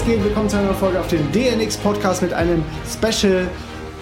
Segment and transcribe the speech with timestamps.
[0.00, 0.24] Was geht?
[0.24, 3.46] Willkommen zu einer Folge auf dem DNX Podcast mit einem Special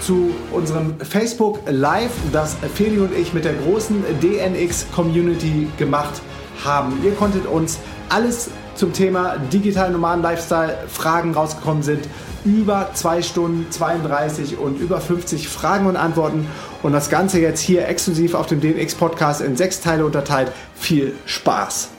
[0.00, 6.22] zu unserem Facebook Live, das Feli und ich mit der großen DNX Community gemacht
[6.64, 7.00] haben.
[7.02, 7.80] Ihr konntet uns
[8.10, 12.08] alles zum Thema Digital Nomaden Lifestyle Fragen rausgekommen sind.
[12.44, 16.46] Über 2 Stunden 32 und über 50 Fragen und Antworten.
[16.84, 20.52] Und das Ganze jetzt hier exklusiv auf dem DNX Podcast in sechs Teile unterteilt.
[20.76, 21.97] Viel Spaß!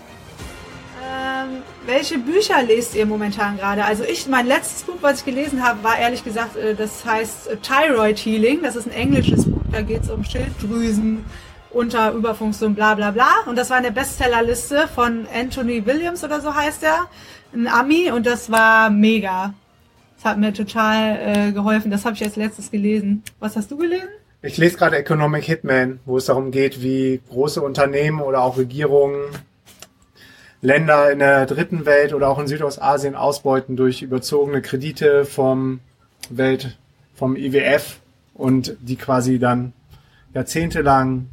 [1.91, 3.83] Welche Bücher lest ihr momentan gerade?
[3.83, 7.47] Also ich, mein letztes Buch, was ich gelesen habe, war ehrlich gesagt, äh, das heißt
[7.47, 8.61] äh, Thyroid Healing.
[8.61, 11.25] Das ist ein englisches Buch, da geht es um Schilddrüsen,
[11.71, 13.31] unter Überfunktion, bla bla bla.
[13.47, 17.07] Und das war eine Bestsellerliste von Anthony Williams oder so heißt er,
[17.55, 18.11] ein Ami.
[18.11, 19.55] Und das war mega.
[20.17, 21.89] Das hat mir total äh, geholfen.
[21.89, 23.23] Das habe ich als letztes gelesen.
[23.39, 24.09] Was hast du gelesen?
[24.43, 29.23] Ich lese gerade Economic Hitman, wo es darum geht, wie große Unternehmen oder auch Regierungen
[30.61, 35.79] Länder in der dritten Welt oder auch in Südostasien ausbeuten durch überzogene Kredite vom
[36.29, 36.77] Welt,
[37.13, 37.99] vom IWF
[38.33, 39.73] und die quasi dann
[40.33, 41.29] jahrzehntelang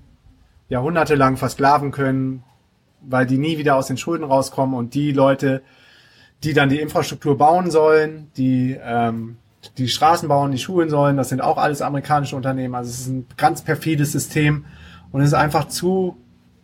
[0.68, 2.42] jahrhundertelang versklaven können,
[3.00, 5.62] weil die nie wieder aus den Schulden rauskommen und die Leute,
[6.42, 9.38] die dann die Infrastruktur bauen sollen, die ähm,
[9.78, 12.74] die Straßen bauen, die Schulen sollen, das sind auch alles amerikanische Unternehmen.
[12.74, 14.64] Also es ist ein ganz perfides System
[15.12, 16.16] und es ist einfach zu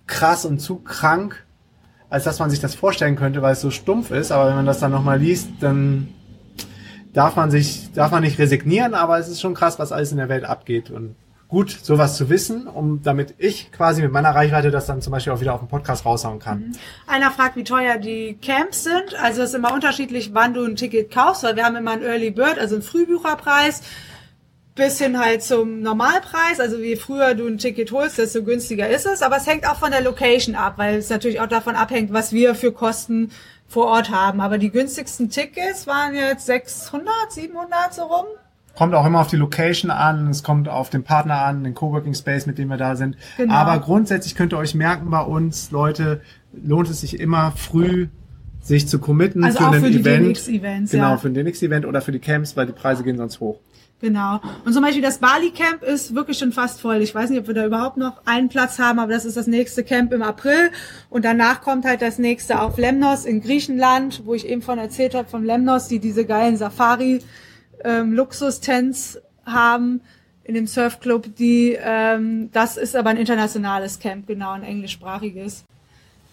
[0.06, 1.44] krass und zu krank,
[2.12, 4.32] als dass man sich das vorstellen könnte, weil es so stumpf ist.
[4.32, 6.08] Aber wenn man das dann nochmal liest, dann
[7.14, 10.18] darf man sich, darf man nicht resignieren, aber es ist schon krass, was alles in
[10.18, 11.16] der Welt abgeht und
[11.48, 15.32] gut, sowas zu wissen, um damit ich quasi mit meiner Reichweite das dann zum Beispiel
[15.32, 16.58] auch wieder auf dem Podcast raushauen kann.
[16.58, 16.72] Mhm.
[17.06, 19.14] Einer fragt, wie teuer die Camps sind.
[19.22, 22.02] Also es ist immer unterschiedlich, wann du ein Ticket kaufst, weil wir haben immer einen
[22.02, 23.82] Early Bird, also einen Frühbucherpreis
[24.74, 26.60] bis hin halt zum Normalpreis.
[26.60, 29.22] Also je früher du ein Ticket holst, desto günstiger ist es.
[29.22, 32.32] Aber es hängt auch von der Location ab, weil es natürlich auch davon abhängt, was
[32.32, 33.30] wir für Kosten
[33.68, 34.40] vor Ort haben.
[34.40, 38.26] Aber die günstigsten Tickets waren jetzt 600, 700 so rum.
[38.76, 42.14] Kommt auch immer auf die Location an, es kommt auf den Partner an, den Coworking
[42.14, 43.16] Space, mit dem wir da sind.
[43.36, 43.52] Genau.
[43.52, 46.22] Aber grundsätzlich könnt ihr euch merken bei uns, Leute,
[46.54, 48.08] lohnt es sich immer früh
[48.62, 50.36] sich zu committen also für auch ein für die Event.
[50.38, 51.16] DNX-Events, genau, ja.
[51.18, 53.58] für ein DNX-Event oder für die Camps, weil die Preise gehen sonst hoch.
[54.02, 54.40] Genau.
[54.64, 56.96] Und zum Beispiel das Bali Camp ist wirklich schon fast voll.
[57.02, 59.46] Ich weiß nicht, ob wir da überhaupt noch einen Platz haben, aber das ist das
[59.46, 60.72] nächste Camp im April.
[61.08, 65.14] Und danach kommt halt das nächste auf Lemnos in Griechenland, wo ich eben von erzählt
[65.14, 67.20] habe, von Lemnos, die diese geilen Safari
[67.84, 70.00] ähm, Luxus-Tents haben
[70.42, 75.64] in dem Surfclub, die ähm, das ist aber ein internationales Camp, genau, ein englischsprachiges.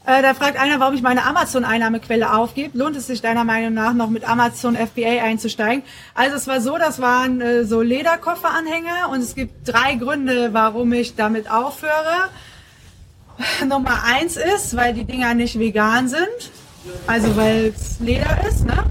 [0.06, 2.78] Äh, da fragt einer, warum ich meine Amazon-Einnahmequelle aufgebe.
[2.78, 5.84] Lohnt es sich deiner Meinung nach noch mit Amazon FBA einzusteigen?
[6.16, 10.94] Also es war so, das waren äh, so Lederkofferanhänger und es gibt drei Gründe, warum
[10.94, 12.30] ich damit aufhöre.
[13.68, 16.52] Nummer eins ist, weil die Dinger nicht vegan sind.
[17.08, 18.86] Also weil es Leder ist, ne?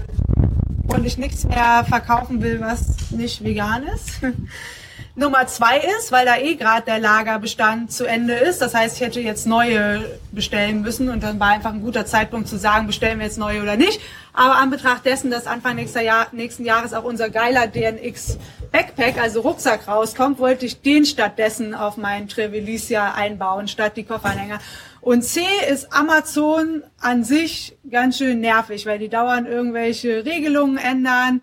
[0.93, 4.21] und ich nichts mehr verkaufen will, was nicht vegan ist.
[5.15, 8.61] Nummer zwei ist, weil da eh gerade der Lagerbestand zu Ende ist.
[8.61, 12.47] Das heißt, ich hätte jetzt neue bestellen müssen und dann war einfach ein guter Zeitpunkt
[12.47, 13.99] zu sagen, bestellen wir jetzt neue oder nicht.
[14.33, 18.37] Aber an Betracht dessen, dass Anfang nächster Jahr, nächsten Jahres auch unser geiler DNX
[18.71, 24.59] Backpack, also Rucksack rauskommt, wollte ich den stattdessen auf meinen Trevelicia einbauen, statt die Kofferanhänger.
[25.01, 31.41] Und C ist Amazon an sich ganz schön nervig, weil die dauernd irgendwelche Regelungen ändern.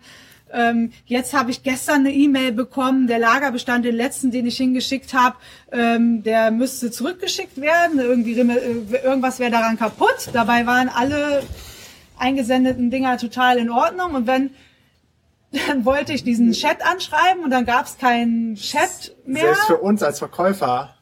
[0.51, 5.13] Ähm, jetzt habe ich gestern eine E-Mail bekommen, der Lagerbestand, den letzten, den ich hingeschickt
[5.13, 5.35] habe,
[5.71, 7.99] ähm, der müsste zurückgeschickt werden.
[7.99, 10.29] Irgendwie äh, irgendwas wäre daran kaputt.
[10.33, 11.43] Dabei waren alle
[12.17, 14.15] eingesendeten Dinger total in Ordnung.
[14.15, 14.51] Und wenn
[15.67, 19.43] dann wollte ich diesen Chat anschreiben und dann gab es keinen Chat mehr.
[19.43, 20.97] Selbst für uns als Verkäufer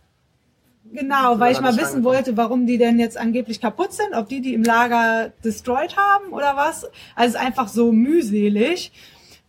[0.95, 4.39] Genau, weil ich mal wissen wollte, warum die denn jetzt angeblich kaputt sind, ob die
[4.39, 6.85] die im Lager destroyed haben oder was.
[6.85, 8.93] Also es ist einfach so mühselig.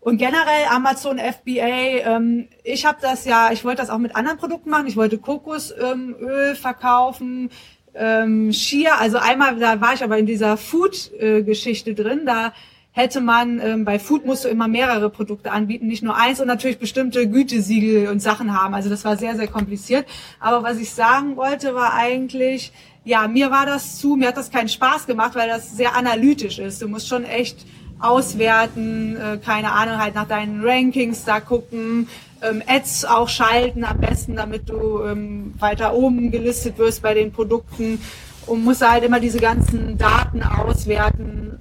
[0.06, 4.38] Und generell Amazon FBA, ähm, ich habe das ja, ich wollte das auch mit anderen
[4.38, 4.86] Produkten machen.
[4.86, 7.50] Ich wollte Kokosöl ähm, verkaufen,
[7.92, 8.98] ähm, Shia.
[9.00, 12.20] Also einmal, da war ich aber in dieser Food-Geschichte drin.
[12.24, 12.52] Da
[12.92, 16.46] hätte man, ähm, bei Food musst du immer mehrere Produkte anbieten, nicht nur eins und
[16.46, 18.74] natürlich bestimmte Gütesiegel und Sachen haben.
[18.74, 20.06] Also das war sehr, sehr kompliziert.
[20.38, 22.70] Aber was ich sagen wollte, war eigentlich,
[23.04, 26.60] ja, mir war das zu, mir hat das keinen Spaß gemacht, weil das sehr analytisch
[26.60, 26.80] ist.
[26.80, 27.66] Du musst schon echt
[28.00, 32.08] auswerten, äh, keine Ahnung, halt nach deinen Rankings da gucken,
[32.42, 37.32] ähm, Ads auch schalten am besten, damit du ähm, weiter oben gelistet wirst bei den
[37.32, 38.00] Produkten
[38.46, 41.58] und musst halt immer diese ganzen Daten auswerten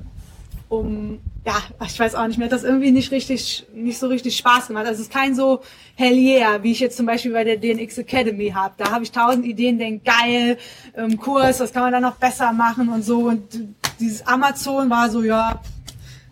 [0.68, 4.36] um, ja, ich weiß auch nicht, mir hat das irgendwie nicht richtig, nicht so richtig
[4.38, 4.86] Spaß gemacht.
[4.86, 5.62] Also es ist kein so
[5.96, 8.74] hell yeah, wie ich jetzt zum Beispiel bei der DNX Academy habe.
[8.78, 10.58] Da habe ich tausend Ideen, denke, geil,
[10.96, 13.20] ähm, Kurs, was kann man da noch besser machen und so.
[13.28, 13.44] Und
[14.00, 15.62] dieses Amazon war so, ja,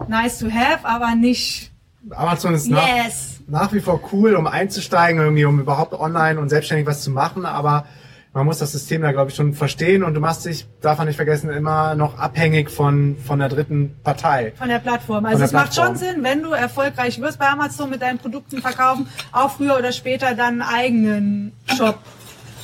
[0.07, 1.71] nice to have, aber nicht
[2.11, 3.39] Amazon ist nach, yes.
[3.47, 7.45] nach wie vor cool, um einzusteigen, irgendwie, um überhaupt online und selbstständig was zu machen,
[7.45, 7.85] aber
[8.33, 11.05] man muss das System da, glaube ich, schon verstehen und du machst dich, darf man
[11.05, 14.53] nicht vergessen, immer noch abhängig von, von der dritten Partei.
[14.57, 15.25] Von der Plattform.
[15.25, 16.13] Also der es macht schon Plattform.
[16.15, 20.33] Sinn, wenn du erfolgreich wirst bei Amazon mit deinen Produkten verkaufen, auch früher oder später
[20.33, 21.99] dann einen eigenen Shop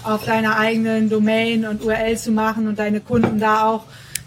[0.04, 3.84] auf deiner eigenen Domain und URL zu machen und deine Kunden da auch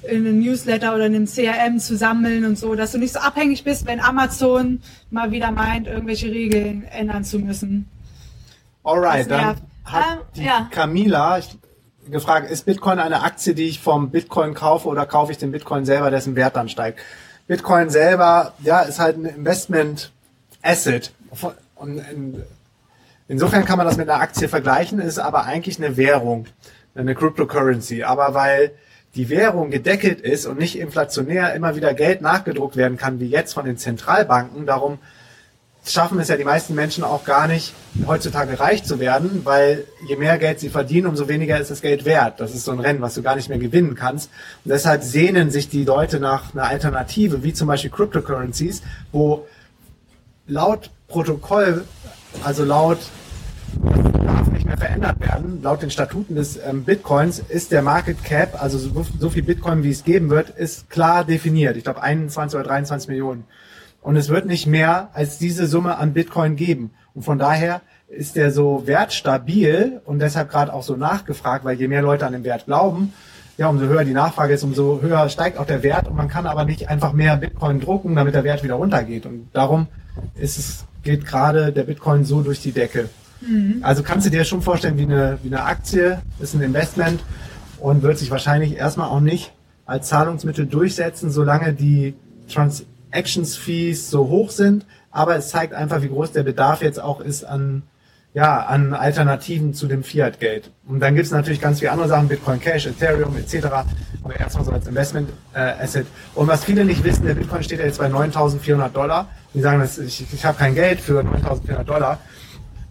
[0.09, 3.21] in einem Newsletter oder in einem CRM zu sammeln und so, dass du nicht so
[3.21, 7.89] abhängig bist, wenn Amazon mal wieder meint, irgendwelche Regeln ändern zu müssen.
[8.85, 9.57] Alright, dann hat
[9.87, 10.69] Ähm, die ja.
[10.71, 11.41] Camila
[12.11, 15.85] gefragt, ist Bitcoin eine Aktie, die ich vom Bitcoin kaufe oder kaufe ich den Bitcoin
[15.85, 17.01] selber, dessen Wert dann steigt?
[17.47, 20.13] Bitcoin selber, ja, ist halt ein Investment
[20.63, 21.13] Asset.
[21.75, 22.43] Und in,
[23.29, 26.47] insofern kann man das mit einer Aktie vergleichen, ist aber eigentlich eine Währung,
[26.95, 28.05] eine Cryptocurrency.
[28.05, 28.73] Aber weil
[29.15, 33.53] die Währung gedeckelt ist und nicht inflationär immer wieder Geld nachgedruckt werden kann, wie jetzt
[33.53, 34.99] von den Zentralbanken, darum
[35.85, 37.75] schaffen es ja die meisten Menschen auch gar nicht,
[38.07, 42.05] heutzutage reich zu werden, weil je mehr Geld sie verdienen, umso weniger ist das Geld
[42.05, 42.39] wert.
[42.41, 44.31] Das ist so ein Rennen, was du gar nicht mehr gewinnen kannst.
[44.65, 49.47] Und deshalb sehnen sich die Leute nach einer Alternative, wie zum Beispiel Cryptocurrencies, wo
[50.47, 51.85] laut Protokoll,
[52.45, 52.99] also laut
[54.43, 55.63] darf nicht mehr verändert werden.
[55.63, 59.85] Laut den Statuten des ähm, Bitcoins ist der Market Cap, also so, so viel Bitcoin,
[59.85, 61.77] wie es geben wird, ist klar definiert.
[61.77, 63.45] Ich glaube 21 oder 23 Millionen.
[64.01, 66.91] Und es wird nicht mehr als diese Summe an Bitcoin geben.
[67.15, 71.87] Und von daher ist der so wertstabil und deshalb gerade auch so nachgefragt, weil je
[71.87, 73.13] mehr Leute an den Wert glauben,
[73.59, 76.47] ja, umso höher die Nachfrage ist, umso höher steigt auch der Wert und man kann
[76.47, 79.25] aber nicht einfach mehr Bitcoin drucken, damit der Wert wieder runtergeht.
[79.25, 79.87] Und darum
[80.35, 83.09] ist es, geht gerade der Bitcoin so durch die Decke.
[83.83, 87.21] Also kannst du dir schon vorstellen, wie eine, wie eine Aktie ist ein Investment
[87.81, 89.53] und wird sich wahrscheinlich erstmal auch nicht
[89.87, 92.15] als Zahlungsmittel durchsetzen, solange die
[92.49, 94.87] Transactions Fees so hoch sind.
[95.11, 97.83] Aber es zeigt einfach, wie groß der Bedarf jetzt auch ist an,
[98.33, 100.71] ja, an Alternativen zu dem Fiat-Geld.
[100.87, 103.67] Und dann gibt es natürlich ganz viele andere Sachen, Bitcoin Cash, Ethereum etc.
[104.23, 105.75] Aber erstmal so als Investment äh.
[106.35, 109.29] Und was viele nicht wissen, der Bitcoin steht ja jetzt bei 9.400 Dollar.
[109.53, 112.19] Die sagen, das, ich, ich habe kein Geld für 9.400 Dollar.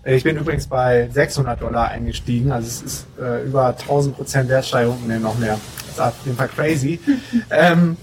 [0.03, 4.49] Äh, Ich bin übrigens bei 600 Dollar eingestiegen, also es ist äh, über 1000 Prozent
[4.49, 5.59] Wertsteigerung, nee, noch mehr.
[5.79, 6.99] Das ist auf jeden Fall crazy.
[7.49, 7.97] ähm,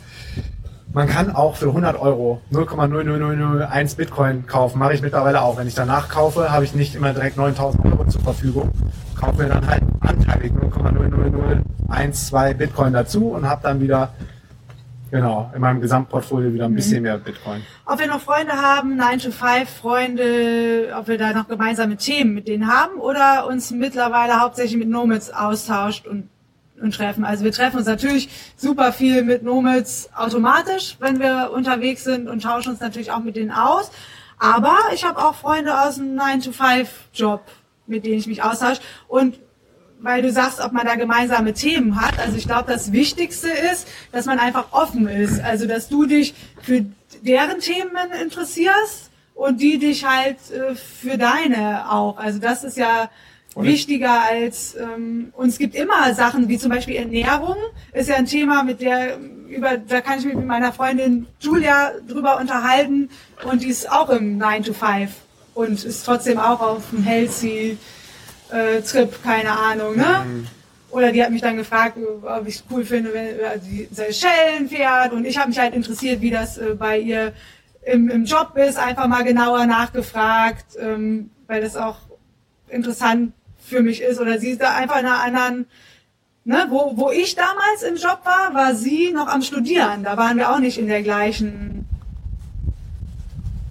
[0.92, 4.78] man kann auch für 100 Euro 0,00001 Bitcoin kaufen.
[4.78, 5.58] Mache ich mittlerweile auch.
[5.58, 8.70] Wenn ich danach kaufe, habe ich nicht immer direkt 9000 Euro zur Verfügung.
[9.14, 14.14] Kaufe mir dann halt anteilig 0,00012 Bitcoin dazu und habe dann wieder,
[15.10, 17.62] genau, in meinem Gesamtportfolio wieder ein bisschen mehr Bitcoin.
[17.87, 22.99] Ob wir noch Freunde haben, 9-to-5-Freunde, ob wir da noch gemeinsame Themen mit denen haben
[22.99, 26.28] oder uns mittlerweile hauptsächlich mit Nomads austauscht und,
[26.81, 27.25] und treffen.
[27.25, 32.43] Also wir treffen uns natürlich super viel mit Nomads automatisch, wenn wir unterwegs sind und
[32.43, 33.90] tauschen uns natürlich auch mit denen aus.
[34.38, 37.43] Aber ich habe auch Freunde aus dem 9-to-5-Job,
[37.87, 38.81] mit denen ich mich austausche.
[39.08, 39.40] Und
[40.00, 42.18] weil du sagst, ob man da gemeinsame Themen hat.
[42.18, 45.40] Also ich glaube, das Wichtigste ist, dass man einfach offen ist.
[45.40, 46.84] Also dass du dich für
[47.22, 47.90] deren Themen
[48.22, 52.16] interessierst und die dich halt äh, für deine auch.
[52.18, 53.10] Also das ist ja
[53.54, 57.56] Und ich- wichtiger als ähm, und es gibt immer Sachen wie zum Beispiel Ernährung
[57.92, 61.93] ist ja ein Thema mit der über da kann ich mich mit meiner Freundin Julia
[62.06, 63.08] drüber unterhalten
[63.50, 65.10] und die ist auch im 9 to 5
[65.55, 67.78] und ist trotzdem auch auf dem healthy
[68.50, 70.44] äh, Trip, keine Ahnung, ne?
[70.90, 74.69] Oder die hat mich dann gefragt, ob ich es cool finde, wenn äh, die Seychellen
[74.69, 75.12] fährt.
[75.12, 77.34] Und ich habe mich halt interessiert, wie das äh, bei ihr
[77.82, 78.78] im, im Job ist.
[78.78, 81.98] Einfach mal genauer nachgefragt, ähm, weil das auch
[82.69, 84.19] interessant für mich ist.
[84.19, 85.67] Oder sie ist da einfach in einer anderen,
[86.44, 86.67] ne?
[86.70, 90.05] Wo, wo ich damals im Job war, war sie noch am Studieren.
[90.05, 91.86] Da waren wir auch nicht in der gleichen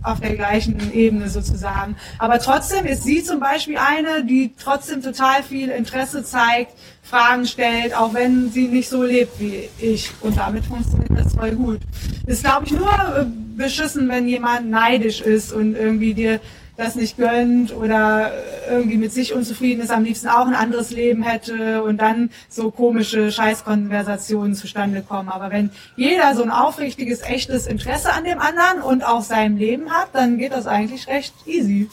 [0.07, 1.95] auf der gleichen Ebene sozusagen.
[2.19, 6.73] Aber trotzdem ist sie zum Beispiel eine, die trotzdem total viel Interesse zeigt,
[7.03, 10.11] Fragen stellt, auch wenn sie nicht so lebt wie ich.
[10.21, 11.79] Und damit funktioniert das voll gut.
[12.25, 16.39] Ist, glaube ich, nur äh, beschissen, wenn jemand neidisch ist und irgendwie dir
[16.77, 18.31] das nicht gönnt oder
[18.69, 22.71] irgendwie mit sich unzufrieden ist, am liebsten auch ein anderes Leben hätte und dann so
[22.71, 25.29] komische Scheißkonversationen zustande kommen.
[25.29, 29.89] Aber wenn jeder so ein aufrichtiges, echtes Interesse an dem anderen und auch seinem Leben
[29.89, 31.89] hat, dann geht das eigentlich recht easy.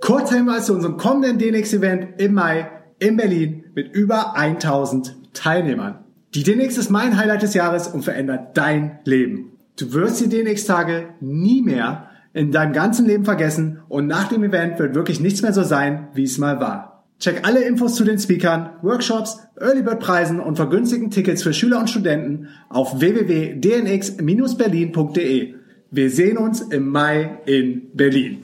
[0.00, 6.04] Kurzer Hinweis zu unserem kommenden DNX-Event im Mai in Berlin mit über 1000 Teilnehmern.
[6.34, 9.58] Die DNX ist mein Highlight des Jahres und verändert dein Leben.
[9.76, 14.78] Du wirst die DNX-Tage nie mehr in deinem ganzen Leben vergessen und nach dem Event
[14.78, 17.04] wird wirklich nichts mehr so sein, wie es mal war.
[17.18, 21.80] Check alle Infos zu den Speakern, Workshops, Early Bird Preisen und vergünstigten Tickets für Schüler
[21.80, 25.54] und Studenten auf www.dnx-berlin.de.
[25.90, 28.42] Wir sehen uns im Mai in Berlin.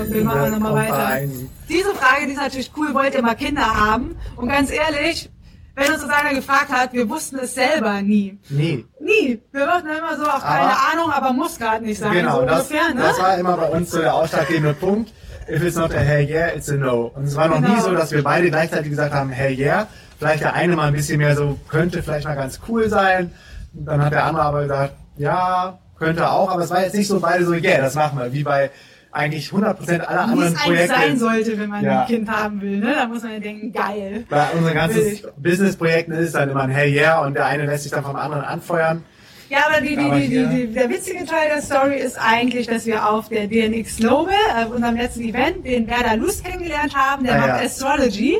[0.00, 1.20] Okay, machen wir nochmal weiter.
[1.68, 4.16] Diese Frage, die ist natürlich cool, wollt ihr mal Kinder haben?
[4.36, 5.30] Und ganz ehrlich,
[5.76, 8.38] wenn uns das einer gefragt hat, wir wussten es selber nie.
[8.48, 8.86] Nie.
[9.00, 9.40] Nie.
[9.52, 12.12] Wir wurden immer so auf keine Aber- Ahnung, aber muss gerade nicht sein.
[12.12, 13.00] Genau, so das, ungefähr, ne?
[13.02, 15.12] das war immer bei uns so der ausschlaggebende Punkt.
[15.48, 17.12] If it's not a hell yeah, it's a no.
[17.14, 17.80] Und es war noch nie Genau.
[17.82, 19.88] so, dass wir beide gleichzeitig gesagt haben, hell yeah.
[20.18, 23.32] Vielleicht der eine mal ein bisschen mehr so, könnte vielleicht mal ganz cool sein.
[23.74, 26.50] Dann hat der andere aber gesagt, ja, könnte auch.
[26.50, 28.32] Aber es war jetzt nicht so beide so, yeah, das machen wir.
[28.32, 28.70] Wie bei
[29.14, 31.16] eigentlich 100% aller Wie anderen es eigentlich sein Projekte.
[31.18, 32.00] sollte, wenn man Ja.
[32.02, 32.78] ein Kind haben will.
[32.78, 32.94] Ne?
[32.96, 34.24] Da muss man ja denken, geil.
[34.28, 35.02] Bei unseren ganzen.
[35.36, 38.16] Business-Projekten ist es dann immer ein hell yeah und der eine lässt sich dann vom
[38.16, 39.04] anderen anfeuern.
[39.50, 42.86] Ja, aber, die, Aber die, die, die, der witzige Teil der Story ist eigentlich, dass
[42.86, 47.24] wir auf der DNX Global, äh, unserem letzten Event, den Werder Lust kennengelernt haben.
[47.24, 47.66] Der Ah, macht ja.
[47.66, 48.38] Astrology.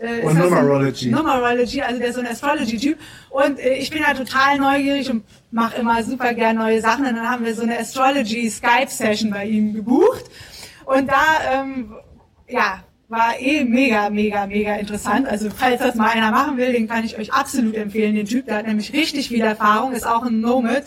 [0.00, 1.10] Äh, Und das ein- Numerology.
[1.10, 2.98] Numerology, also der ist so ein Astrology-Typ.
[3.28, 7.04] Und äh, ich bin ja total neugierig und mache immer super gern neue Sachen.
[7.06, 10.24] Und dann haben wir so eine Astrology Skype-Session bei ihm gebucht.
[10.86, 11.92] Und da, ähm,
[12.48, 15.26] ja, war eh mega, mega, mega interessant.
[15.28, 18.14] Also falls das mal einer machen will, den kann ich euch absolut empfehlen.
[18.14, 20.84] Den Typ, der hat nämlich richtig viel Erfahrung, ist auch ein Nomad,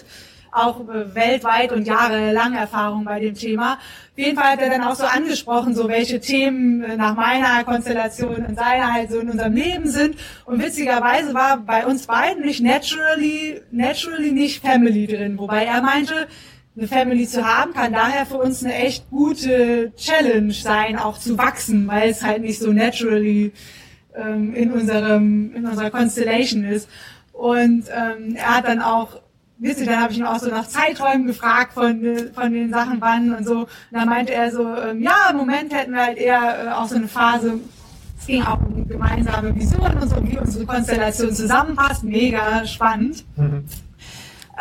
[0.54, 3.74] auch weltweit und jahrelang Erfahrung bei dem Thema.
[3.74, 7.64] Auf jeden Fall hat er dann auch so angesprochen, so welche Themen äh, nach meiner
[7.64, 10.16] Konstellation und seiner halt so in unserem Leben sind.
[10.46, 16.28] Und witzigerweise war bei uns beiden nicht naturally, naturally nicht Family drin, wobei er meinte,
[16.76, 21.38] eine Family zu haben, kann daher für uns eine echt gute Challenge sein, auch zu
[21.38, 23.52] wachsen, weil es halt nicht so naturally
[24.16, 26.90] ähm, in unserem in unserer Constellation ist.
[27.32, 29.23] Und ähm, er hat dann auch
[29.64, 33.34] Witzig, dann habe ich ihn auch so nach Zeiträumen gefragt von, von den Sachen wann
[33.34, 33.60] und so.
[33.60, 36.88] Und dann meinte er so, ähm, ja, im Moment hätten wir halt eher äh, auch
[36.88, 37.60] so eine Phase,
[38.20, 42.04] es ging auch um gemeinsame Visionen und so, wie unsere Konstellation zusammenpasst.
[42.04, 43.24] Mega spannend.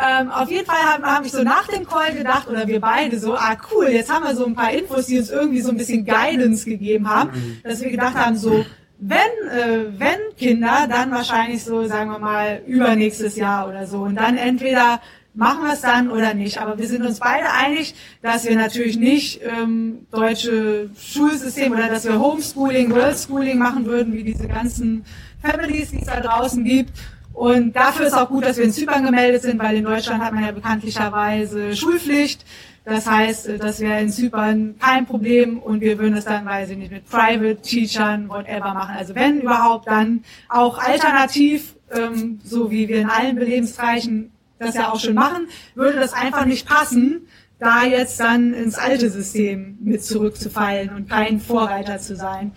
[0.01, 3.19] Ähm, auf jeden Fall habe hab ich so nach dem Call gedacht, oder wir beide
[3.19, 5.77] so, ah cool, jetzt haben wir so ein paar Infos, die uns irgendwie so ein
[5.77, 8.65] bisschen Guidance gegeben haben, dass wir gedacht haben, so,
[9.05, 14.03] wenn, äh, wenn Kinder, dann wahrscheinlich so, sagen wir mal, übernächstes Jahr oder so.
[14.03, 15.01] Und dann entweder
[15.33, 16.59] machen wir es dann oder nicht.
[16.59, 22.05] Aber wir sind uns beide einig, dass wir natürlich nicht ähm, deutsche Schulsystem oder dass
[22.05, 25.03] wir Homeschooling, Worldschooling machen würden, wie diese ganzen
[25.41, 26.91] Families, die es da draußen gibt.
[27.33, 30.33] Und dafür ist auch gut, dass wir in Zypern gemeldet sind, weil in Deutschland hat
[30.33, 32.45] man ja bekanntlicherweise Schulpflicht.
[32.85, 36.69] Das heißt, äh, das wäre in Zypern kein Problem und wir würden es dann, weiß
[36.69, 38.95] ich nicht, mit Private Teachern, whatever machen.
[38.97, 44.91] Also wenn überhaupt, dann auch alternativ, ähm, so wie wir in allen Belebensbereichen das ja
[44.91, 47.27] auch schon machen, würde das einfach nicht passen,
[47.59, 52.51] da jetzt dann ins alte System mit zurückzufallen und kein Vorreiter zu sein.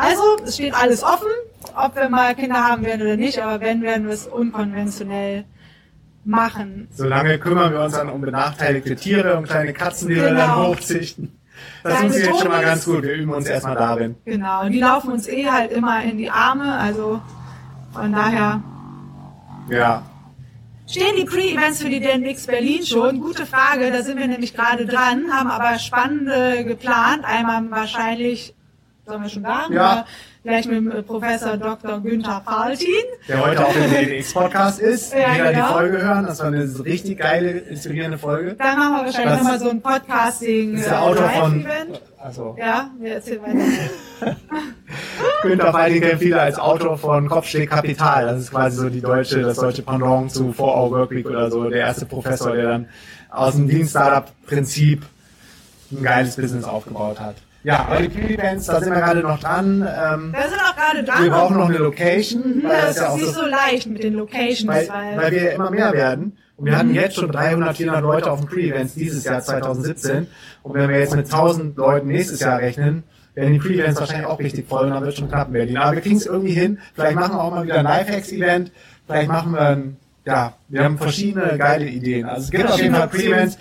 [0.00, 1.26] Also, es steht alles offen,
[1.74, 5.44] ob wir mal Kinder haben werden oder nicht, aber wenn, werden wir es unkonventionell
[6.24, 6.86] machen.
[6.92, 10.68] Solange kümmern wir uns dann um benachteiligte Tiere, um kleine Katzen, die wir dann Genau.
[10.68, 11.32] hochzüchten.
[11.82, 13.02] Das funktioniert schon mal ganz gut.
[13.02, 14.14] Wir üben uns erstmal darin.
[14.24, 17.20] Genau, und die laufen uns eh halt immer in die Arme, also
[17.92, 18.62] von daher
[19.68, 20.02] Ja.
[20.86, 23.20] Stehen die Pre-Events für die DNX Berlin schon?
[23.20, 27.24] Gute Frage, da sind wir nämlich gerade dran, haben aber spannende geplant.
[27.24, 28.54] Einmal wahrscheinlich,
[29.08, 30.04] sollen wir schon sagen, Ja.
[30.42, 32.00] vielleicht mit äh, Professor Dr.
[32.00, 32.86] Günther Faltin.
[33.28, 35.12] Der heute auch im DNX-Podcast ist.
[35.12, 35.66] Ja, Jeder genau.
[35.66, 36.26] die Folge hören.
[36.26, 38.54] Das war eine richtig geile, inspirierende Folge.
[38.54, 41.66] Dann machen wir wahrscheinlich Das- nochmal so ein Podcasting Das ist äh, der Autor von,
[42.20, 44.36] also, Ja, wir erzählen weiter.
[45.42, 48.26] Günther Feiting kennt viele als Autor von Kopfschläg Kapital.
[48.26, 51.68] Das ist quasi so die deutsche, das deutsche Pendant zu 4-Hour Workweek oder so.
[51.70, 52.88] Der erste Professor, der dann
[53.30, 55.02] aus dem Lean-Startup-Prinzip
[55.92, 57.36] ein geiles Business aufgebaut hat.
[57.68, 59.86] Ja, aber die Pre-Events, da sind wir gerade noch dran.
[59.86, 61.22] Ähm, Wir sind auch gerade dran.
[61.22, 62.42] wir brauchen noch eine Location.
[62.42, 65.16] Mhm, weil das ja ist auch nicht so so leicht mit den Locations, weil, weil,
[65.18, 66.38] weil wir immer mehr werden.
[66.56, 70.28] Und wir hatten jetzt schon 300, 400 Leute auf den Pre-Events dieses Jahr 2017.
[70.62, 74.38] Und wenn wir jetzt mit 1000 Leuten nächstes Jahr rechnen, werden die Pre-Events wahrscheinlich auch
[74.38, 75.76] richtig voll und dann wird schon knapp in Berlin.
[75.76, 76.78] Aber wir kriegen es irgendwie hin.
[76.94, 78.72] Vielleicht machen wir auch mal wieder ein Lifehacks-Event.
[79.06, 82.24] Vielleicht machen wir ein, ja, wir haben verschiedene geile Ideen.
[82.24, 83.58] Also es gibt auf jeden Fall Pre-Events.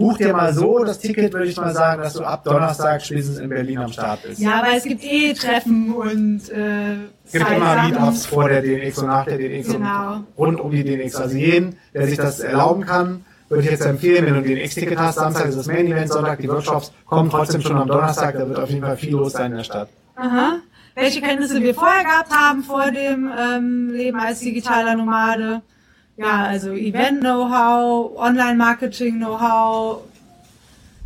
[0.00, 3.38] Buch dir mal so das Ticket, würde ich mal sagen, dass du ab Donnerstag spätestens
[3.38, 4.40] in Berlin am Start bist.
[4.40, 7.82] ja, aber es gibt eh Treffen und äh, Es gibt immer.
[7.84, 10.14] Meetups vor der DNX und nach der DNX Genau.
[10.14, 11.16] und rund um die DNX.
[11.16, 14.98] Also jeden, der sich das erlauben kann, würde ich jetzt empfehlen, wenn du ein DNX-Ticket
[14.98, 18.58] hast, Samstag ist das Main-Event, Sonntag die Workshops, komm trotzdem schon am Donnerstag, da wird
[18.58, 19.88] auf jeden Fall viel los sein in der Stadt.
[20.16, 20.58] Aha.
[20.94, 25.62] Welche Kenntnisse wir vorher gehabt haben vor dem ähm, Leben als digitaler Nomade.
[26.20, 30.02] Ja, also Event-Know-how, Online-Marketing-Know-how,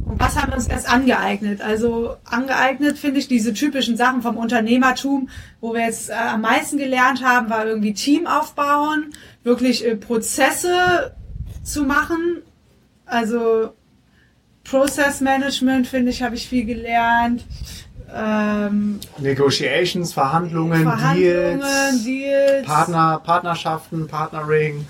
[0.07, 1.61] Und was haben wir uns erst angeeignet?
[1.63, 5.29] Also angeeignet finde ich diese typischen Sachen vom Unternehmertum,
[5.61, 9.13] wo wir jetzt äh, am meisten gelernt haben, war irgendwie Team aufbauen,
[9.45, 11.15] wirklich äh, Prozesse
[11.63, 12.43] zu machen.
[13.07, 13.73] Also
[14.65, 17.45] Process Management, finde ich, habe ich viel gelernt.
[18.13, 22.67] Ähm, Negotiations, Verhandlungen, Verhandlungen, Deals, Deals.
[22.67, 24.85] Partner, Partnerschaften, Partnering.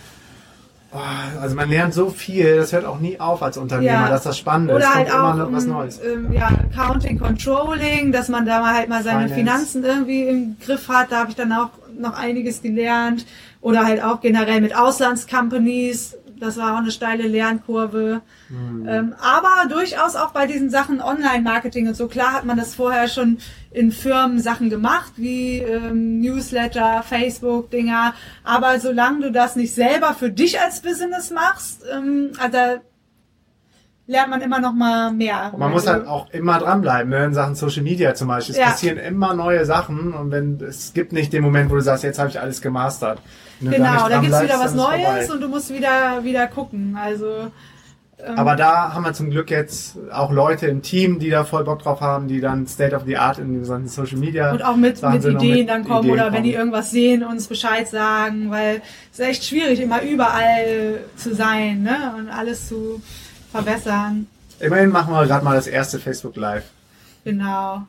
[1.40, 4.08] Also man lernt so viel, das hört auch nie auf als Unternehmer, Ja.
[4.08, 4.74] das ist das Spannende.
[4.74, 6.00] Oder es halt auch immer noch was Neues.
[6.04, 9.34] ähm, ja, Accounting, Controlling, dass man da mal halt mal seine Finance.
[9.34, 11.10] Finanzen irgendwie im Griff hat.
[11.12, 13.26] Da habe ich dann auch noch einiges gelernt.
[13.60, 16.16] Oder halt auch generell mit Auslandscompanies.
[16.38, 18.22] Das war auch eine steile Lernkurve.
[18.48, 18.86] Hm.
[18.88, 22.08] Ähm, aber durchaus auch bei diesen Sachen Online-Marketing und so.
[22.08, 23.38] Klar hat man das vorher schon
[23.70, 28.14] in Firmen Sachen gemacht, wie ähm, Newsletter, Facebook-Dinger.
[28.42, 32.80] Aber solange du das nicht selber für dich als Business machst, ähm, also
[34.06, 35.52] lernt man immer noch mal mehr.
[35.56, 37.25] Man muss halt auch immer dranbleiben, ne?
[37.25, 38.54] in Sachen Social Media zum Beispiel.
[38.54, 38.66] Es Ja.
[38.66, 42.18] passieren immer neue Sachen und wenn es gibt nicht den Moment, wo du sagst, jetzt
[42.18, 43.20] habe ich alles gemastert.
[43.61, 45.32] Genau, da dran gibt's wieder was Neues vorbei.
[45.32, 46.99] und du musst wieder, wieder gucken.
[47.00, 47.50] Also,
[48.37, 51.82] Aber da haben wir zum Glück jetzt auch Leute im Team, die da voll Bock
[51.82, 55.02] drauf haben, die dann State of the Art in diesen Social Media und auch mit,
[55.02, 56.61] mit Ideen mit dann kommen Ideen oder wenn die kommen.
[56.61, 58.82] irgendwas sehen, uns Bescheid sagen, weil
[59.12, 62.14] es ist echt schwierig, immer überall zu sein ne?
[62.18, 63.00] und alles zu
[63.54, 64.26] verbessern.
[64.58, 66.64] Immerhin machen wir gerade mal das erste Facebook Live.
[67.25, 67.87] Genau.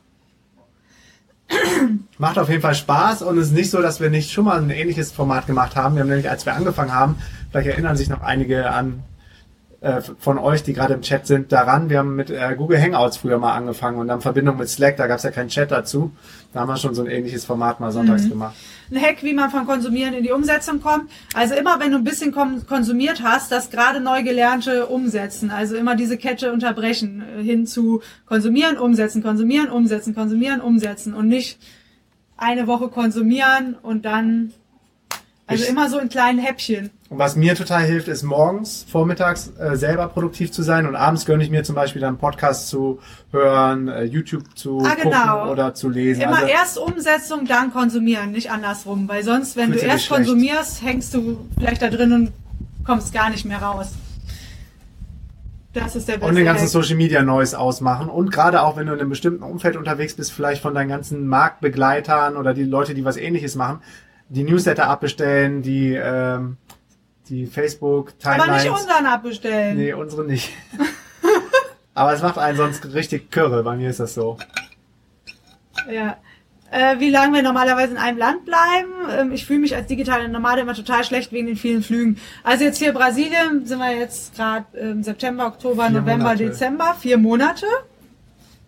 [2.17, 4.61] Macht auf jeden Fall Spaß und es ist nicht so, dass wir nicht schon mal
[4.61, 5.95] ein ähnliches Format gemacht haben.
[5.95, 7.17] Wir haben nämlich, als wir angefangen haben,
[7.49, 9.03] vielleicht erinnern sich noch einige an
[9.81, 11.89] äh, von euch, die gerade im Chat sind, daran.
[11.89, 15.07] Wir haben mit äh, Google Hangouts früher mal angefangen und dann Verbindung mit Slack, da
[15.07, 16.11] gab es ja keinen Chat dazu.
[16.53, 18.55] Da haben wir schon so ein ähnliches Format mal sonntags gemacht.
[18.89, 21.09] Ein Hack, wie man von Konsumieren in die Umsetzung kommt.
[21.33, 25.51] Also immer, wenn du ein bisschen konsumiert hast, das gerade neu gelernte umsetzen.
[25.51, 31.27] Also immer diese Kette unterbrechen äh, hin zu konsumieren, umsetzen, konsumieren, umsetzen, konsumieren, umsetzen und
[31.27, 31.59] nicht
[32.37, 34.53] eine Woche konsumieren und dann
[35.47, 36.89] also Ich- immer so in kleinen Häppchen.
[37.09, 41.25] Und was mir total hilft, ist morgens, vormittags äh, selber produktiv zu sein und abends
[41.25, 42.99] gönne ich mir zum Beispiel dann Podcasts zu
[43.31, 45.35] hören, äh, YouTube zu Ah, genau.
[45.37, 46.21] gucken oder zu lesen.
[46.23, 49.07] Immer Also, erst Umsetzung, dann konsumieren, nicht andersrum.
[49.07, 52.31] Weil sonst, wenn du erst konsumierst, hängst du vielleicht da drin und
[52.83, 53.91] kommst gar nicht mehr raus.
[55.73, 56.67] Das ist der beste und den ganzen.
[56.69, 58.07] Social Media Neues ausmachen.
[58.09, 61.27] Und gerade auch, wenn du in einem bestimmten Umfeld unterwegs bist, vielleicht von deinen ganzen
[61.27, 63.79] Marktbegleitern oder die Leute, die was ähnliches machen,
[64.29, 66.57] die Newsletter abbestellen, die, ähm,
[67.29, 68.47] die Facebook-Timelines.
[68.47, 69.77] Aber nicht unseren abbestellen.
[69.77, 70.51] Nee, unsere nicht.
[71.93, 73.63] Aber es macht einen sonst richtig kürre.
[73.63, 74.37] Bei mir ist das so.
[75.89, 76.17] Ja.
[76.71, 78.91] Äh, wie lange wir normalerweise in einem Land bleiben.
[79.09, 82.19] Ähm, ich fühle mich als digitale Nomade immer total schlecht wegen den vielen Flügen.
[82.43, 86.45] Also jetzt hier Brasilien sind wir jetzt gerade ähm, September, Oktober, Vier November, Monate.
[86.45, 87.65] Dezember, vier Monate.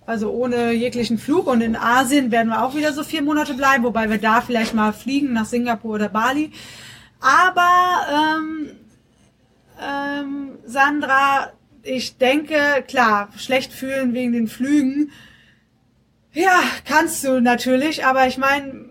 [0.07, 1.47] Also ohne jeglichen Flug.
[1.47, 4.73] Und in Asien werden wir auch wieder so vier Monate bleiben, wobei wir da vielleicht
[4.73, 6.51] mal fliegen nach Singapur oder Bali.
[7.19, 8.71] Aber ähm,
[9.81, 11.51] ähm, Sandra,
[11.83, 15.11] ich denke, klar, schlecht fühlen wegen den Flügen.
[16.31, 18.85] Ja, kannst du natürlich, aber ich meine,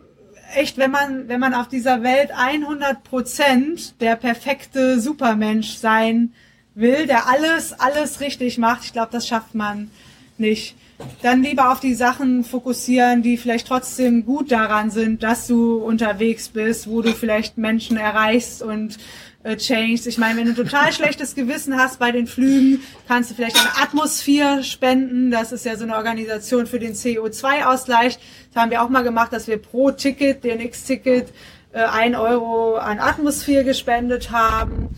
[0.54, 6.34] echt, wenn man, wenn man auf dieser Welt 100 Prozent der perfekte Supermensch sein
[6.74, 9.90] will, der alles, alles richtig macht, ich glaube, das schafft man
[10.36, 10.76] nicht.
[11.22, 16.48] Dann lieber auf die Sachen fokussieren, die vielleicht trotzdem gut daran sind, dass du unterwegs
[16.48, 18.98] bist, wo du vielleicht Menschen erreichst und
[19.42, 20.06] äh, changed.
[20.06, 23.82] Ich meine, wenn du total schlechtes Gewissen hast bei den Flügen, kannst du vielleicht an
[23.82, 25.30] Atmosphäre spenden.
[25.30, 28.18] Das ist ja so eine Organisation für den CO2-Ausgleich.
[28.52, 31.28] Das haben wir auch mal gemacht, dass wir pro Ticket, DNX-Ticket,
[31.72, 34.88] äh, ein Euro an Atmosphäre gespendet haben.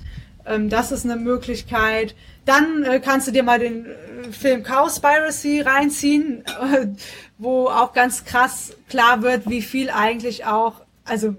[0.48, 2.14] Ähm, das ist eine Möglichkeit.
[2.44, 6.86] Dann äh, kannst du dir mal den äh, Film Cowspiracy reinziehen, äh,
[7.36, 11.34] wo auch ganz krass klar wird, wie viel eigentlich auch, also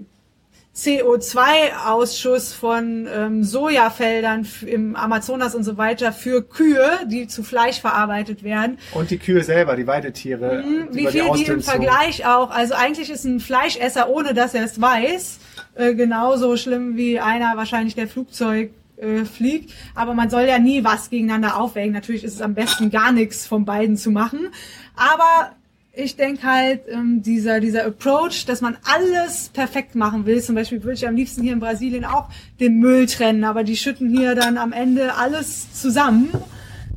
[0.76, 8.44] CO2-Ausschuss von ähm, Sojafeldern im Amazonas und so weiter für Kühe, die zu Fleisch verarbeitet
[8.44, 8.78] werden.
[8.92, 10.62] Und die Kühe selber, die Weidetiere.
[10.62, 11.74] Mhm, Wie viel die im Ausdünnstung.
[11.74, 15.40] Vergleich auch, also eigentlich ist ein Fleischesser, ohne dass er es weiß,
[15.74, 18.70] äh, genauso schlimm wie einer wahrscheinlich, der Flugzeug
[19.00, 19.72] äh, fliegt.
[19.94, 21.92] Aber man soll ja nie was gegeneinander aufwägen.
[21.92, 24.48] Natürlich ist es am besten gar nichts von beiden zu machen.
[24.94, 25.52] Aber
[25.92, 30.82] ich denke halt, ähm, dieser, dieser Approach, dass man alles perfekt machen will, zum Beispiel
[30.82, 32.28] würde ich am liebsten hier in Brasilien auch
[32.60, 36.30] den Müll trennen, aber die schütten hier dann am Ende alles zusammen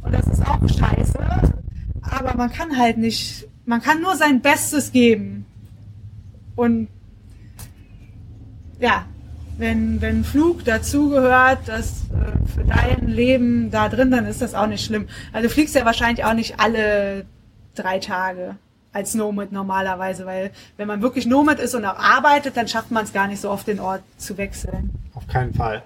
[0.03, 1.19] und das ist auch scheiße.
[2.01, 5.45] Aber man kann halt nicht, man kann nur sein Bestes geben.
[6.55, 6.87] Und
[8.79, 9.05] ja,
[9.57, 14.67] wenn, wenn Flug dazugehört, das äh, für dein Leben da drin, dann ist das auch
[14.67, 15.07] nicht schlimm.
[15.31, 17.25] Also du fliegst ja wahrscheinlich auch nicht alle
[17.75, 18.55] drei Tage
[18.91, 23.03] als Nomad normalerweise, weil wenn man wirklich Nomad ist und auch arbeitet, dann schafft man
[23.03, 24.91] es gar nicht so oft den Ort zu wechseln.
[25.15, 25.83] Auf keinen Fall.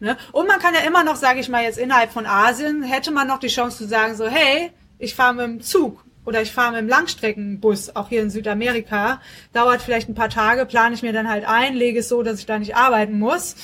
[0.00, 0.16] Ne?
[0.32, 3.26] Und man kann ja immer noch, sage ich mal jetzt innerhalb von Asien, hätte man
[3.26, 6.72] noch die Chance zu sagen so, hey, ich fahre mit dem Zug oder ich fahre
[6.72, 9.20] mit dem Langstreckenbus, auch hier in Südamerika,
[9.52, 12.38] dauert vielleicht ein paar Tage, plane ich mir dann halt ein, lege es so, dass
[12.38, 13.56] ich da nicht arbeiten muss.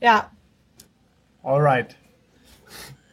[0.00, 0.30] Ja.
[1.42, 1.96] Alright.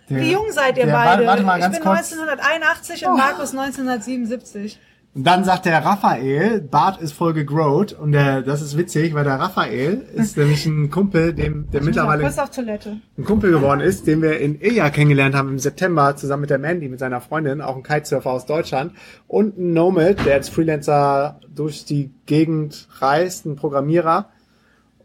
[0.09, 1.25] Wie jung seid ihr der, beide?
[1.25, 2.13] Warte mal ich ganz bin kurz.
[2.13, 3.17] 1981 und Oh.
[3.17, 4.79] Markus 1977.
[5.17, 9.23] Und dann sagt der Raphael, Bart ist voll gegrowt und der, das ist witzig, weil
[9.23, 12.97] der Raphael ist nämlich ein Kumpel, dem, der Ich mittlerweile kurz auf Toilette.
[13.17, 16.59] ein Kumpel geworden ist, den wir in Ilja kennengelernt haben im September, zusammen mit der
[16.59, 18.93] Mandy, mit seiner Freundin, auch ein Kitesurfer aus Deutschland
[19.25, 24.29] und ein Nomad, der als Freelancer durch die Gegend reist, ein Programmierer.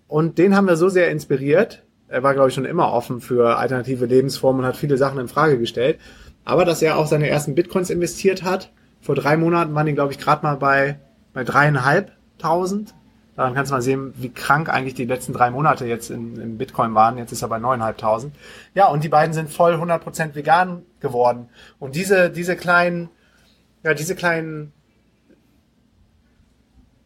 [0.09, 1.85] Und den haben wir so sehr inspiriert.
[2.09, 5.29] Er war, glaube ich, schon immer offen für alternative Lebensformen und hat viele Sachen in
[5.29, 5.99] Frage gestellt.
[6.45, 8.73] Aber dass er auch seine ersten Bitcoins investiert hat.
[9.03, 10.99] Vor drei Monaten waren die, glaube ich, gerade mal bei,
[11.35, 12.95] bei dreieinhalbtausend.
[13.35, 16.57] Daran kannst du mal sehen, wie krank eigentlich die letzten drei Monate jetzt in, in
[16.57, 17.19] Bitcoin waren.
[17.19, 18.35] Jetzt ist er bei neuneinhalbtausend.
[18.75, 21.49] Ja, und die beiden sind voll 100% vegan geworden.
[21.81, 23.09] Und diese, diese kleinen,
[23.83, 24.73] ja, diese kleinen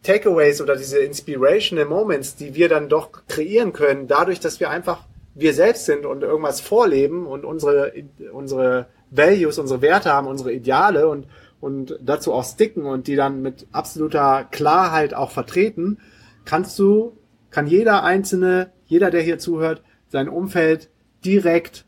[0.03, 5.03] Takeaways oder diese inspirational Moments, die wir dann doch kreieren können, dadurch, dass wir einfach
[5.33, 7.93] wir selbst sind und irgendwas vorleben und unsere,
[8.31, 11.25] unsere Values, unsere Werte haben, unsere Ideale und,
[11.59, 15.97] und dazu auch sticken und die dann mit absoluter Klarheit auch vertreten,
[16.45, 17.17] kannst du,
[17.49, 20.89] kann jeder Einzelne, jeder, der hier zuhört, sein Umfeld
[21.25, 21.85] direkt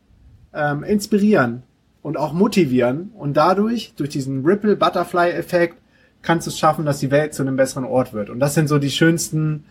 [0.54, 1.64] ähm, inspirieren
[2.02, 5.78] und auch motivieren und dadurch, durch diesen Ripple-Butterfly-Effekt,
[6.22, 8.30] kannst du es schaffen, dass die Welt zu einem besseren Ort wird.
[8.30, 9.66] Und das sind so die schönsten,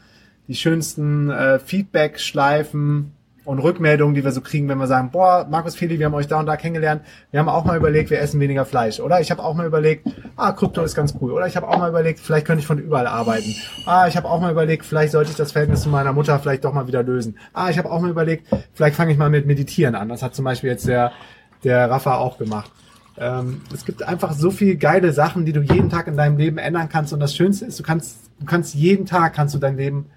[0.47, 3.13] die schönsten äh, Feedback-Schleifen
[3.49, 6.27] und Rückmeldungen, die wir so kriegen, wenn wir sagen, boah, Markus Feli, wir haben euch
[6.27, 9.01] da und da kennengelernt, wir haben auch mal überlegt, wir essen weniger Fleisch.
[9.01, 10.07] Oder ich habe auch mal überlegt,
[10.37, 11.33] ah, Krypto ist ganz cool.
[11.33, 13.55] Oder ich habe auch mal überlegt, vielleicht könnte ich von überall arbeiten.
[13.87, 16.67] Ah, ich habe auch mal überlegt, vielleicht sollte ich das Verhältnis zu meiner Mutter vielleicht
[16.67, 17.39] doch mal wieder lösen.
[17.55, 20.11] Ah, ich habe auch mal überlegt, vielleicht fange ich mal mit Meditieren an.
[20.11, 21.13] Das hat zum Beispiel jetzt der,
[21.65, 22.71] der Rafa auch gemacht.
[23.17, 26.59] Ähm, es gibt einfach so viele geile Sachen, die du jeden Tag in deinem Leben
[26.59, 27.15] ändern kannst.
[27.15, 30.11] Und das Schönste ist, du kannst, du kannst jeden Tag kannst du dein Leben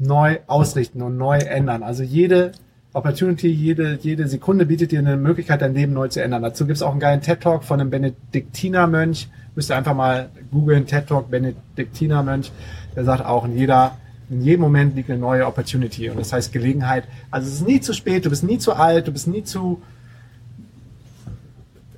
[0.00, 1.82] neu ausrichten und neu ändern.
[1.82, 2.52] Also jede
[2.92, 6.42] Opportunity, jede, jede Sekunde bietet dir eine Möglichkeit, dein Leben neu zu ändern.
[6.42, 9.28] Dazu gibt es auch einen geilen TED-Talk von einem Benediktinermönch.
[9.54, 12.50] Müsst ihr einfach mal googeln, TED-Talk Benediktinermönch.
[12.96, 13.96] Der sagt auch, in jeder,
[14.28, 16.10] in jedem Moment liegt eine neue Opportunity.
[16.10, 17.04] Und das heißt Gelegenheit.
[17.30, 19.80] Also es ist nie zu spät, du bist nie zu alt, du bist nie zu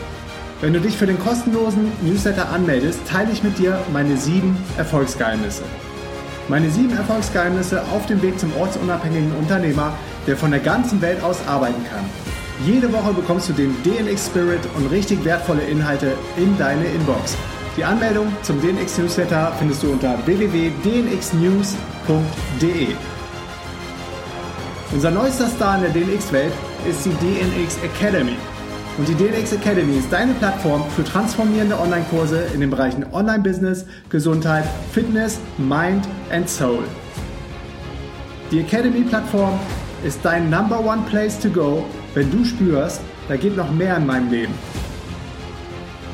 [0.62, 5.64] Wenn du dich für den kostenlosen Newsletter anmeldest, teile ich mit dir meine sieben Erfolgsgeheimnisse.
[6.48, 11.46] Meine sieben Erfolgsgeheimnisse auf dem Weg zum ortsunabhängigen Unternehmer, der von der ganzen Welt aus
[11.46, 12.06] arbeiten kann.
[12.66, 17.36] Jede Woche bekommst du den DNX Spirit und richtig wertvolle Inhalte in deine Inbox.
[17.76, 22.96] Die Anmeldung zum DNX Newsletter findest du unter www.dnxnews.de.
[24.96, 26.54] Unser neuester Star in der DNX-Welt
[26.90, 28.38] ist die DNX Academy.
[28.98, 34.64] Und die DNX Academy ist deine Plattform für transformierende Online-Kurse in den Bereichen Online-Business, Gesundheit,
[34.94, 36.86] Fitness, Mind and Soul.
[38.52, 39.60] Die Academy-Plattform
[40.06, 44.06] ist dein Number One Place to go, wenn du spürst, da geht noch mehr in
[44.06, 44.54] meinem Leben.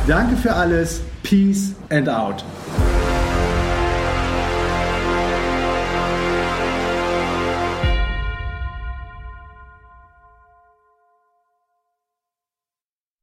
[0.06, 1.00] Danke für alles.
[1.22, 2.44] Peace and out.